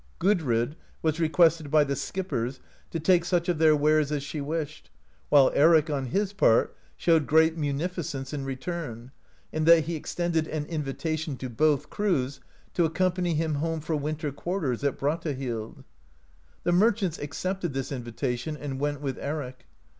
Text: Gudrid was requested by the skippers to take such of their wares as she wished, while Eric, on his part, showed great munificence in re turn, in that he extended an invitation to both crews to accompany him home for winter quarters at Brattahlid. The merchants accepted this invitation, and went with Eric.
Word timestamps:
Gudrid 0.17 0.77
was 1.03 1.19
requested 1.19 1.69
by 1.69 1.83
the 1.83 1.95
skippers 1.95 2.59
to 2.89 2.99
take 2.99 3.23
such 3.23 3.47
of 3.47 3.59
their 3.59 3.75
wares 3.75 4.11
as 4.11 4.23
she 4.23 4.41
wished, 4.41 4.89
while 5.29 5.51
Eric, 5.53 5.91
on 5.91 6.07
his 6.07 6.33
part, 6.33 6.75
showed 6.97 7.27
great 7.27 7.55
munificence 7.55 8.33
in 8.33 8.43
re 8.43 8.55
turn, 8.55 9.11
in 9.51 9.65
that 9.65 9.81
he 9.83 9.95
extended 9.95 10.47
an 10.47 10.65
invitation 10.65 11.37
to 11.37 11.51
both 11.51 11.91
crews 11.91 12.39
to 12.73 12.83
accompany 12.85 13.35
him 13.35 13.53
home 13.61 13.79
for 13.79 13.95
winter 13.95 14.31
quarters 14.31 14.83
at 14.83 14.97
Brattahlid. 14.97 15.83
The 16.63 16.71
merchants 16.71 17.19
accepted 17.19 17.73
this 17.73 17.91
invitation, 17.91 18.57
and 18.57 18.79
went 18.79 19.01
with 19.01 19.19
Eric. 19.19 19.67